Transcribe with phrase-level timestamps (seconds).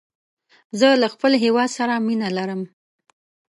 [0.79, 2.61] زه له خپل هېواد سره مینه لرم.